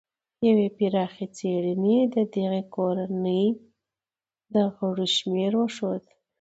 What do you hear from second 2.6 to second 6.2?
کورنۍ د غړو شمېر وښود.